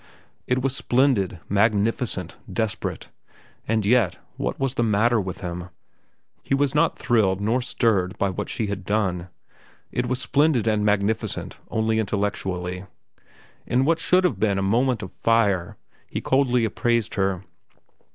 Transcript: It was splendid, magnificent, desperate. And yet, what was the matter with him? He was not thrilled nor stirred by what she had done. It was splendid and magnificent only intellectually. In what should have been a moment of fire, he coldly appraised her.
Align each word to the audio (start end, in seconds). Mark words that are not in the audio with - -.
It 0.47 0.63
was 0.63 0.75
splendid, 0.75 1.41
magnificent, 1.47 2.35
desperate. 2.51 3.11
And 3.67 3.85
yet, 3.85 4.17
what 4.35 4.59
was 4.59 4.73
the 4.73 4.81
matter 4.83 5.21
with 5.21 5.41
him? 5.41 5.69
He 6.41 6.55
was 6.55 6.73
not 6.73 6.97
thrilled 6.97 7.39
nor 7.39 7.61
stirred 7.61 8.17
by 8.17 8.31
what 8.31 8.49
she 8.49 8.65
had 8.65 8.83
done. 8.83 9.27
It 9.91 10.07
was 10.07 10.19
splendid 10.19 10.67
and 10.67 10.83
magnificent 10.83 11.59
only 11.69 11.99
intellectually. 11.99 12.85
In 13.67 13.85
what 13.85 13.99
should 13.99 14.23
have 14.23 14.39
been 14.39 14.57
a 14.57 14.63
moment 14.63 15.03
of 15.03 15.11
fire, 15.11 15.77
he 16.07 16.19
coldly 16.19 16.65
appraised 16.65 17.13
her. 17.13 17.43